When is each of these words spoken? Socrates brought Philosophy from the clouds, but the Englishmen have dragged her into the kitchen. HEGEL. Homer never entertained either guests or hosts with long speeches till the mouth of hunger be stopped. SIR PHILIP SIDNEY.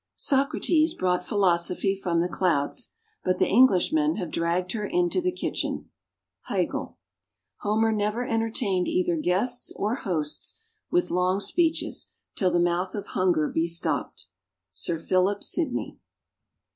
Socrates 0.15 0.95
brought 0.95 1.23
Philosophy 1.23 1.95
from 1.95 2.21
the 2.21 2.27
clouds, 2.27 2.89
but 3.23 3.37
the 3.37 3.47
Englishmen 3.47 4.15
have 4.15 4.31
dragged 4.31 4.71
her 4.71 4.83
into 4.83 5.21
the 5.21 5.31
kitchen. 5.31 5.91
HEGEL. 6.47 6.97
Homer 7.57 7.91
never 7.91 8.25
entertained 8.25 8.87
either 8.87 9.15
guests 9.15 9.71
or 9.75 9.97
hosts 10.01 10.61
with 10.89 11.11
long 11.11 11.39
speeches 11.39 12.09
till 12.35 12.49
the 12.49 12.59
mouth 12.59 12.95
of 12.95 13.09
hunger 13.09 13.47
be 13.47 13.67
stopped. 13.67 14.25
SIR 14.71 14.97
PHILIP 14.97 15.43
SIDNEY. 15.43 15.99